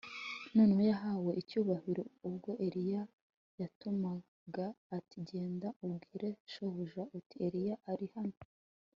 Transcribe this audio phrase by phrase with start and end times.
[0.55, 3.03] Noneho yahawe icyubahiro ubwo Eliya
[3.59, 4.65] yatumaga
[4.97, 8.37] ati Genda ubwire shobuja uti Eliya ari hano